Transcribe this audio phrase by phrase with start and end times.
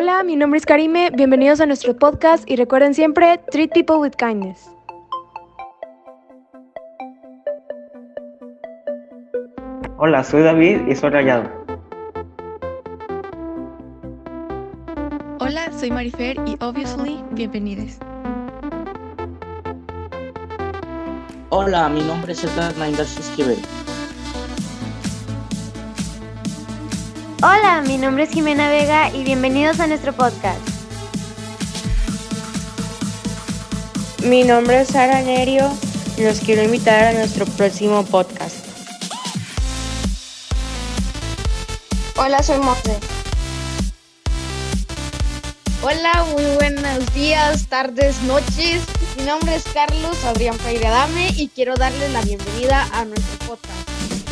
[0.00, 4.12] Hola, mi nombre es Karime, bienvenidos a nuestro podcast y recuerden siempre, treat people with
[4.12, 4.70] kindness.
[9.96, 11.50] Hola, soy David y soy Rayado.
[15.40, 17.98] Hola, soy Marifer y obviously, bienvenidos.
[21.48, 23.58] Hola, mi nombre es Edgar Naindas Esquivel.
[27.40, 30.58] Hola, mi nombre es Jimena Vega y bienvenidos a nuestro podcast.
[34.24, 35.70] Mi nombre es Sara Nerio
[36.16, 38.56] y los quiero invitar a nuestro próximo podcast.
[42.16, 42.98] Hola, soy Monte.
[45.82, 48.82] Hola, muy buenos días, tardes, noches.
[49.16, 54.27] Mi nombre es Carlos Adrián Freire Adame y quiero darles la bienvenida a nuestro podcast.